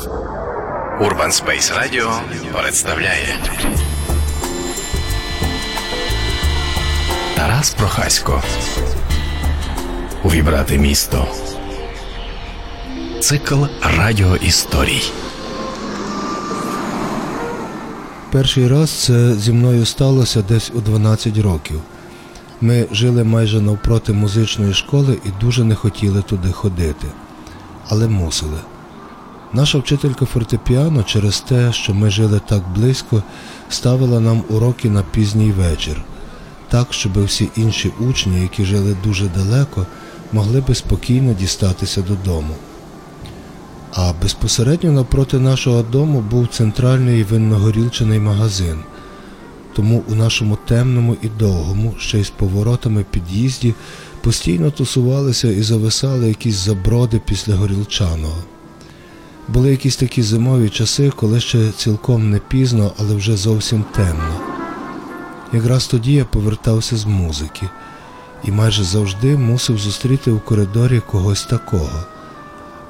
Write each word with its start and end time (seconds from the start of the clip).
Urban 0.00 1.30
Space 1.30 1.72
Radio 1.78 2.10
представляє 2.62 3.38
Тарас 7.36 7.74
Прохасько 7.74 8.42
Увібрати 10.24 10.78
місто. 10.78 11.26
Цикл 13.20 13.64
радіоісторій. 13.98 15.02
Перший 18.32 18.68
раз 18.68 18.90
це 18.90 19.34
зі 19.34 19.52
мною 19.52 19.86
сталося 19.86 20.42
десь 20.42 20.72
у 20.74 20.80
12 20.80 21.38
років. 21.38 21.80
Ми 22.60 22.86
жили 22.92 23.24
майже 23.24 23.60
навпроти 23.60 24.12
музичної 24.12 24.74
школи 24.74 25.18
і 25.24 25.28
дуже 25.40 25.64
не 25.64 25.74
хотіли 25.74 26.22
туди 26.22 26.52
ходити, 26.52 27.06
але 27.88 28.08
мусили. 28.08 28.58
Наша 29.52 29.78
вчителька 29.78 30.26
фортепіано 30.26 31.02
через 31.02 31.40
те, 31.40 31.72
що 31.72 31.94
ми 31.94 32.10
жили 32.10 32.40
так 32.46 32.62
близько, 32.74 33.22
ставила 33.68 34.20
нам 34.20 34.42
уроки 34.48 34.90
на 34.90 35.02
пізній 35.02 35.52
вечір, 35.52 36.02
так, 36.68 36.92
щоб 36.92 37.24
всі 37.24 37.48
інші 37.56 37.92
учні, 38.00 38.42
які 38.42 38.64
жили 38.64 38.96
дуже 39.04 39.28
далеко, 39.28 39.86
могли 40.32 40.60
би 40.60 40.74
спокійно 40.74 41.32
дістатися 41.32 42.02
додому. 42.02 42.54
А 43.92 44.12
безпосередньо 44.22 44.92
навпроти 44.92 45.38
нашого 45.38 45.82
дому 45.82 46.20
був 46.20 46.48
центральний 46.48 47.22
винногорілчаний 47.22 48.18
магазин. 48.18 48.78
Тому 49.74 50.02
у 50.08 50.14
нашому 50.14 50.58
темному 50.66 51.16
і 51.22 51.28
довгому, 51.28 51.94
ще 51.98 52.20
й 52.20 52.24
з 52.24 52.30
поворотами 52.30 53.04
під'їзді, 53.10 53.74
постійно 54.20 54.70
тусувалися 54.70 55.48
і 55.48 55.62
зависали 55.62 56.28
якісь 56.28 56.54
заброди 56.54 57.20
після 57.26 57.54
горілчаного. 57.54 58.36
Були 59.48 59.70
якісь 59.70 59.96
такі 59.96 60.22
зимові 60.22 60.68
часи, 60.68 61.12
коли 61.16 61.40
ще 61.40 61.70
цілком 61.70 62.30
не 62.30 62.38
пізно, 62.38 62.92
але 62.98 63.14
вже 63.14 63.36
зовсім 63.36 63.84
темно. 63.94 64.40
Якраз 65.52 65.86
тоді 65.86 66.12
я 66.12 66.24
повертався 66.24 66.96
з 66.96 67.04
музики 67.04 67.68
і 68.44 68.50
майже 68.50 68.84
завжди 68.84 69.36
мусив 69.36 69.78
зустріти 69.78 70.30
у 70.30 70.40
коридорі 70.40 71.00
когось 71.00 71.44
такого. 71.44 72.04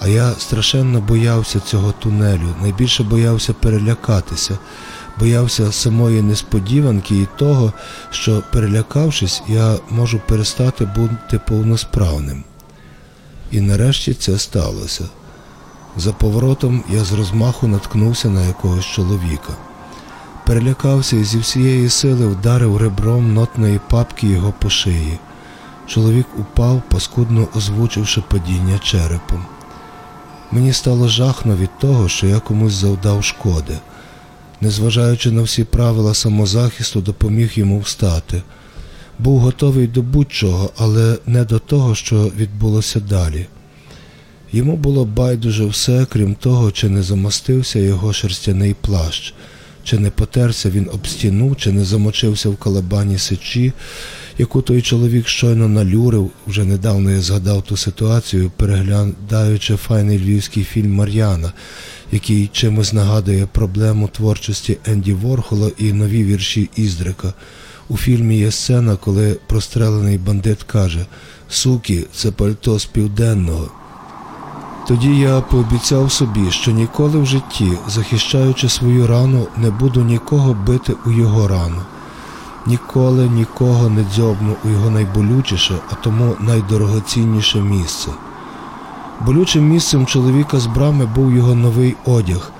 А 0.00 0.08
я 0.08 0.32
страшенно 0.38 1.00
боявся 1.00 1.60
цього 1.60 1.92
тунелю, 1.92 2.54
найбільше 2.62 3.02
боявся 3.02 3.52
перелякатися, 3.52 4.58
боявся 5.18 5.72
самої 5.72 6.22
несподіванки 6.22 7.16
і 7.16 7.28
того, 7.38 7.72
що, 8.10 8.42
перелякавшись, 8.52 9.42
я 9.48 9.76
можу 9.90 10.20
перестати 10.28 10.84
бути 10.84 11.40
повносправним. 11.48 12.44
І 13.50 13.60
нарешті 13.60 14.14
це 14.14 14.38
сталося. 14.38 15.04
За 15.98 16.12
поворотом 16.12 16.84
я 16.92 17.04
з 17.04 17.12
розмаху 17.12 17.68
наткнувся 17.68 18.28
на 18.28 18.46
якогось 18.46 18.84
чоловіка. 18.84 19.52
Перелякався 20.46 21.16
і 21.16 21.24
зі 21.24 21.38
всієї 21.38 21.88
сили 21.88 22.26
вдарив 22.26 22.76
ребром 22.76 23.34
нотної 23.34 23.80
папки 23.90 24.26
його 24.26 24.54
по 24.58 24.70
шиї. 24.70 25.18
Чоловік 25.86 26.26
упав, 26.38 26.82
паскудно 26.88 27.48
озвучивши 27.56 28.22
падіння 28.28 28.78
черепом. 28.78 29.44
Мені 30.52 30.72
стало 30.72 31.08
жахно 31.08 31.56
від 31.56 31.78
того, 31.78 32.08
що 32.08 32.26
я 32.26 32.40
комусь 32.40 32.72
завдав 32.72 33.24
шкоди. 33.24 33.78
Незважаючи 34.60 35.30
на 35.30 35.42
всі 35.42 35.64
правила 35.64 36.14
самозахисту, 36.14 37.00
допоміг 37.00 37.52
йому 37.54 37.78
встати. 37.78 38.42
Був 39.18 39.40
готовий 39.40 39.86
до 39.86 40.02
будь-чого, 40.02 40.70
але 40.78 41.18
не 41.26 41.44
до 41.44 41.58
того, 41.58 41.94
що 41.94 42.16
відбулося 42.16 43.00
далі. 43.00 43.46
Йому 44.52 44.76
було 44.76 45.04
байдуже 45.04 45.66
все, 45.66 46.06
крім 46.10 46.34
того, 46.34 46.72
чи 46.72 46.88
не 46.88 47.02
замостився 47.02 47.78
його 47.78 48.12
шерстяний 48.12 48.74
плащ, 48.80 49.34
чи 49.84 49.98
не 49.98 50.10
потерся 50.10 50.70
він 50.70 50.88
об 50.92 51.06
стіну, 51.06 51.54
чи 51.54 51.72
не 51.72 51.84
замочився 51.84 52.48
в 52.48 52.56
калабані 52.56 53.18
сечі, 53.18 53.72
яку 54.38 54.62
той 54.62 54.82
чоловік 54.82 55.28
щойно 55.28 55.68
налюрив, 55.68 56.30
вже 56.46 56.64
недавно 56.64 57.10
я 57.10 57.20
згадав 57.20 57.62
ту 57.62 57.76
ситуацію, 57.76 58.52
переглядаючи 58.56 59.76
файний 59.76 60.18
львівський 60.18 60.64
фільм 60.64 60.94
Мар'яна, 60.94 61.52
який 62.12 62.50
чимось 62.52 62.92
нагадує 62.92 63.46
проблему 63.46 64.08
творчості 64.08 64.76
Енді 64.84 65.12
Ворхола 65.12 65.70
і 65.78 65.92
нові 65.92 66.24
вірші 66.24 66.70
Іздрика. 66.76 67.34
У 67.88 67.96
фільмі 67.96 68.38
є 68.38 68.50
сцена, 68.50 68.96
коли 68.96 69.36
прострелений 69.46 70.18
бандит 70.18 70.62
каже 70.62 71.06
Суки, 71.50 72.04
це 72.14 72.30
пальто 72.30 72.78
з 72.78 72.84
південного. 72.84 73.70
Тоді 74.88 75.16
я 75.16 75.40
пообіцяв 75.40 76.12
собі, 76.12 76.50
що 76.50 76.70
ніколи 76.70 77.18
в 77.18 77.26
житті, 77.26 77.72
захищаючи 77.88 78.68
свою 78.68 79.06
рану, 79.06 79.46
не 79.56 79.70
буду 79.70 80.00
нікого 80.00 80.54
бити 80.54 80.94
у 81.06 81.10
його 81.10 81.48
рану. 81.48 81.80
Ніколи 82.66 83.28
нікого 83.28 83.88
не 83.88 84.04
дзьобну 84.14 84.56
у 84.64 84.68
його 84.68 84.90
найболючіше, 84.90 85.74
а 85.90 85.94
тому 85.94 86.36
найдорогоцінніше 86.40 87.60
місце. 87.60 88.10
Болючим 89.20 89.68
місцем 89.68 90.06
чоловіка 90.06 90.60
з 90.60 90.66
брами 90.66 91.06
був 91.06 91.32
його 91.32 91.54
новий 91.54 91.96
одяг, 92.04 92.52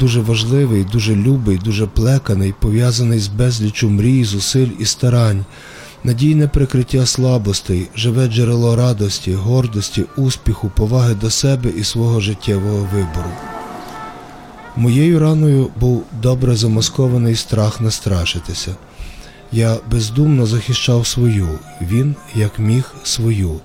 дуже 0.00 0.20
важливий, 0.20 0.84
дуже 0.84 1.16
любий, 1.16 1.58
дуже 1.58 1.86
плеканий, 1.86 2.54
пов'язаний 2.58 3.18
з 3.18 3.28
безлічу 3.28 3.90
мрій, 3.90 4.24
зусиль 4.24 4.70
і 4.78 4.84
старань, 4.84 5.44
надійне 6.04 6.48
прикриття 6.48 7.06
слабостей, 7.06 7.88
живе 7.96 8.26
джерело 8.26 8.76
радості, 8.76 9.34
гордості, 9.34 10.04
успіху, 10.16 10.70
поваги 10.76 11.14
до 11.14 11.30
себе 11.30 11.70
і 11.70 11.84
свого 11.84 12.20
життєвого 12.20 12.88
вибору. 12.92 13.30
Моєю 14.76 15.18
раною 15.18 15.68
був 15.76 16.04
добре 16.22 16.56
замаскований 16.56 17.36
страх 17.36 17.80
настрашитися. 17.80 18.74
Я 19.52 19.76
бездумно 19.90 20.46
захищав 20.46 21.06
свою, 21.06 21.48
він, 21.80 22.14
як 22.34 22.58
міг, 22.58 22.94
свою. 23.02 23.60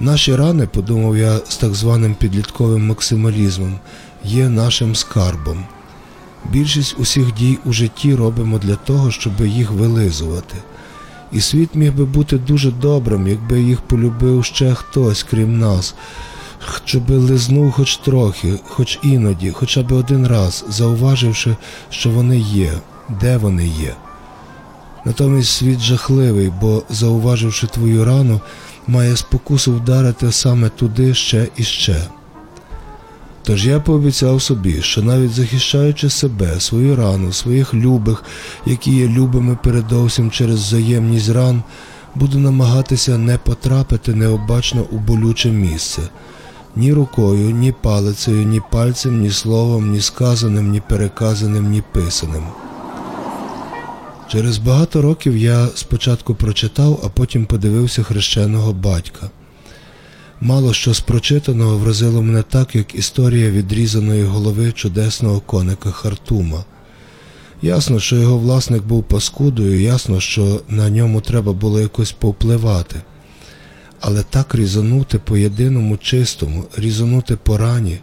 Наші 0.00 0.36
рани, 0.36 0.66
подумав 0.66 1.16
я 1.16 1.38
з 1.48 1.56
так 1.56 1.74
званим 1.74 2.14
підлітковим 2.14 2.86
максималізмом, 2.86 3.78
є 4.24 4.48
нашим 4.48 4.94
скарбом. 4.94 5.64
Більшість 6.50 6.96
усіх 6.98 7.34
дій 7.34 7.58
у 7.64 7.72
житті 7.72 8.14
робимо 8.14 8.58
для 8.58 8.76
того, 8.76 9.10
щоб 9.10 9.32
їх 9.46 9.70
вилизувати. 9.70 10.56
І 11.32 11.40
світ 11.40 11.74
міг 11.74 11.92
би 11.92 12.04
бути 12.04 12.38
дуже 12.38 12.70
добрим, 12.70 13.28
якби 13.28 13.60
їх 13.60 13.80
полюбив 13.80 14.44
ще 14.44 14.74
хтось, 14.74 15.22
крім 15.22 15.58
нас, 15.58 15.94
щоб 16.84 17.10
лизнув 17.10 17.72
хоч 17.72 17.96
трохи, 17.96 18.58
хоч 18.68 18.98
іноді, 19.02 19.50
хоча 19.50 19.82
б 19.82 19.92
один 19.92 20.26
раз, 20.26 20.64
зауваживши, 20.68 21.56
що 21.90 22.10
вони 22.10 22.38
є, 22.38 22.72
де 23.20 23.36
вони 23.36 23.66
є. 23.66 23.94
Натомість 25.04 25.50
світ 25.50 25.80
жахливий, 25.80 26.52
бо, 26.60 26.82
зауваживши 26.90 27.66
твою 27.66 28.04
рану, 28.04 28.40
має 28.86 29.16
спокусу 29.16 29.72
вдарити 29.72 30.32
саме 30.32 30.68
туди 30.68 31.14
ще 31.14 31.48
і 31.56 31.62
ще. 31.62 32.06
Тож 33.46 33.66
я 33.66 33.80
пообіцяв 33.80 34.42
собі, 34.42 34.82
що 34.82 35.02
навіть 35.02 35.30
захищаючи 35.30 36.10
себе, 36.10 36.60
свою 36.60 36.96
рану, 36.96 37.32
своїх 37.32 37.74
любих, 37.74 38.24
які 38.66 38.90
є 38.90 39.08
любими 39.08 39.58
передовсім 39.62 40.30
через 40.30 40.58
взаємність 40.58 41.28
ран, 41.28 41.62
буду 42.14 42.38
намагатися 42.38 43.18
не 43.18 43.38
потрапити 43.38 44.14
необачно 44.14 44.86
у 44.90 44.98
болюче 44.98 45.50
місце. 45.50 46.02
Ні 46.76 46.92
рукою, 46.92 47.50
ні 47.50 47.72
палицею, 47.82 48.46
ні 48.46 48.60
пальцем, 48.70 49.20
ні 49.20 49.30
словом, 49.30 49.90
ні 49.90 50.00
сказаним, 50.00 50.70
ні 50.70 50.82
переказаним, 50.88 51.70
ні 51.70 51.82
писаним. 51.92 52.44
Через 54.28 54.58
багато 54.58 55.02
років 55.02 55.36
я 55.36 55.68
спочатку 55.74 56.34
прочитав, 56.34 57.00
а 57.04 57.08
потім 57.08 57.46
подивився 57.46 58.02
хрещеного 58.02 58.72
батька. 58.72 59.30
Мало 60.40 60.72
що 60.72 60.94
з 60.94 61.00
прочитаного 61.00 61.78
вразило 61.78 62.22
мене 62.22 62.42
так, 62.42 62.74
як 62.76 62.94
історія 62.94 63.50
відрізаної 63.50 64.24
голови 64.24 64.72
чудесного 64.72 65.40
коника 65.40 65.90
Хартума. 65.90 66.64
Ясно, 67.62 68.00
що 68.00 68.16
його 68.16 68.38
власник 68.38 68.82
був 68.82 69.04
паскудою, 69.04 69.80
ясно, 69.80 70.20
що 70.20 70.60
на 70.68 70.90
ньому 70.90 71.20
треба 71.20 71.52
було 71.52 71.80
якось 71.80 72.12
повпливати. 72.12 73.00
Але 74.00 74.22
так 74.22 74.54
різанути 74.54 75.18
по 75.18 75.36
єдиному 75.36 75.96
чистому, 75.96 76.64
різанути 76.76 77.36
по 77.36 77.58
рані. 77.58 77.98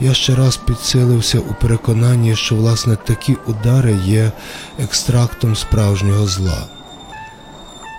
Я 0.00 0.14
ще 0.14 0.34
раз 0.34 0.56
підсилився 0.56 1.38
у 1.38 1.54
переконанні, 1.60 2.36
що 2.36 2.54
власне 2.54 2.96
такі 2.96 3.36
удари 3.46 3.98
є 4.06 4.32
екстрактом 4.78 5.56
справжнього 5.56 6.26
зла. 6.26 6.73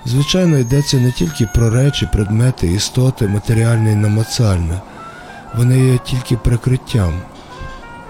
Звичайно, 0.05 0.57
йдеться 0.57 0.97
не 0.97 1.11
тільки 1.11 1.47
про 1.53 1.69
речі, 1.69 2.09
предмети, 2.13 2.67
істоти, 2.67 3.27
матеріальне 3.27 3.91
і 3.91 3.95
намацальне. 3.95 4.81
Вони 5.57 5.79
є 5.79 5.99
тільки 6.05 6.37
прикриттям, 6.37 7.21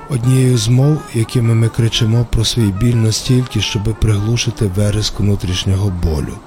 однією 0.10 0.58
з 0.58 0.68
мов, 0.68 1.02
якими 1.14 1.56
ми 1.56 1.70
кричимо 1.70 2.28
про 2.32 2.46
свій 2.46 2.72
біль 2.72 2.96
настільки, 2.96 3.62
щоб 3.62 4.00
приглушити 4.02 4.66
вереск 4.66 5.20
внутрішнього 5.20 5.90
болю. 6.04 6.38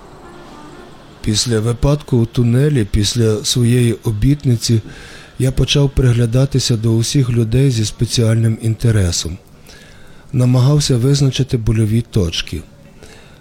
Після 1.20 1.60
випадку 1.60 2.16
у 2.16 2.26
тунелі, 2.26 2.84
після 2.84 3.44
своєї 3.44 3.92
обітниці, 3.92 4.80
Я 5.40 5.52
почав 5.52 5.90
приглядатися 5.90 6.76
до 6.76 6.96
усіх 6.96 7.30
людей 7.30 7.70
зі 7.70 7.84
спеціальним 7.84 8.58
інтересом, 8.62 9.38
намагався 10.32 10.96
визначити 10.96 11.56
больові 11.56 12.00
точки. 12.00 12.62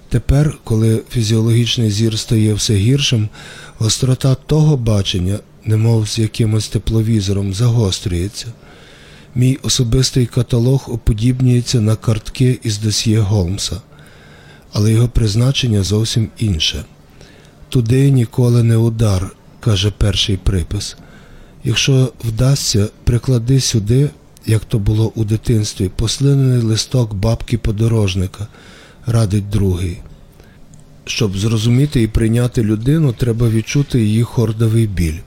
Тепер, 0.09 0.57
коли 0.63 1.01
фізіологічний 1.09 1.92
зір 1.92 2.19
стає 2.19 2.54
все 2.54 2.74
гіршим, 2.74 3.30
гострота 3.77 4.36
того 4.36 4.77
бачення, 4.77 5.39
немов 5.65 6.07
з 6.07 6.19
якимось 6.19 6.68
тепловізором, 6.68 7.54
загострюється. 7.54 8.48
Мій 9.36 9.57
особистий 9.63 10.25
каталог 10.25 10.86
уподібнюється 10.88 11.81
на 11.81 11.95
картки 11.95 12.59
із 12.63 12.77
досьє 12.77 13.19
Голмса, 13.19 13.81
але 14.74 14.92
його 14.92 15.07
призначення 15.07 15.83
зовсім 15.83 16.30
інше. 16.38 16.86
Туди 17.69 18.12
ніколи 18.12 18.63
не 18.63 18.77
удар, 18.77 19.36
каже 19.59 19.92
перший 19.98 20.38
припис. 20.38 20.98
Якщо 21.63 22.13
вдасться, 22.24 22.88
приклади 23.04 23.59
сюди, 23.59 24.09
як 24.45 24.65
то 24.65 24.80
було 24.80 25.12
у 25.15 25.24
дитинстві, 25.24 25.89
послинений 25.95 26.62
листок 26.62 27.13
бабки 27.13 27.57
подорожника, 27.57 28.48
радить 29.07 29.50
другий. 29.50 29.98
Щоб 31.06 31.38
зрозуміти 31.38 32.01
і 32.01 32.07
прийняти 32.07 32.63
людину, 32.63 33.13
треба 33.13 33.50
відчути 33.50 34.00
її 34.04 34.24
хордовий 34.24 34.88
біль, 34.88 35.19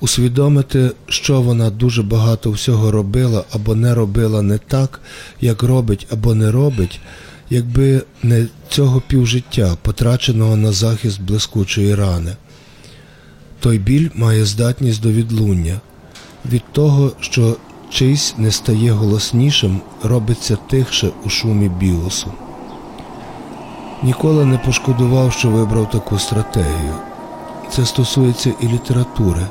усвідомити, 0.00 0.90
що 1.08 1.42
вона 1.42 1.70
дуже 1.70 2.02
багато 2.02 2.50
всього 2.50 2.90
робила 2.90 3.44
або 3.52 3.74
не 3.74 3.94
робила 3.94 4.42
не 4.42 4.58
так, 4.58 5.00
як 5.40 5.62
робить 5.62 6.06
або 6.10 6.34
не 6.34 6.50
робить, 6.50 7.00
якби 7.50 8.02
не 8.22 8.46
цього 8.68 9.02
півжиття, 9.08 9.76
потраченого 9.82 10.56
на 10.56 10.72
захист 10.72 11.20
блискучої 11.20 11.94
рани. 11.94 12.36
Той 13.60 13.78
біль 13.78 14.08
має 14.14 14.44
здатність 14.44 15.02
до 15.02 15.12
відлуння. 15.12 15.80
Від 16.52 16.62
того, 16.72 17.12
що 17.20 17.56
чийсь 17.90 18.34
не 18.38 18.50
стає 18.50 18.92
голоснішим, 18.92 19.80
робиться 20.02 20.56
тихше 20.70 21.10
у 21.24 21.28
шумі 21.28 21.68
біосу. 21.68 22.32
Ніколи 24.04 24.44
не 24.44 24.58
пошкодував, 24.58 25.32
що 25.32 25.50
вибрав 25.50 25.90
таку 25.90 26.18
стратегію. 26.18 26.94
Це 27.70 27.86
стосується 27.86 28.52
і 28.60 28.68
літератури. 28.68 29.46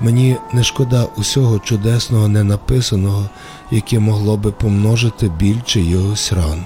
Мені 0.00 0.36
не 0.52 0.64
шкода 0.64 1.06
усього 1.16 1.58
чудесного 1.58 2.28
ненаписаного, 2.28 3.28
яке 3.70 3.98
могло 3.98 4.36
би 4.36 4.52
помножити 4.52 5.28
біль 5.28 5.60
чийогось 5.64 6.32
ран. 6.32 6.64